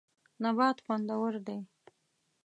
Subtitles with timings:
[0.43, 1.57] نبات خوندور دی.